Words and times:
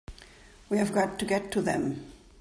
We've 0.67 0.91
got 0.91 1.19
to 1.19 1.25
get 1.25 1.51
to 1.51 1.61
them! 1.61 2.11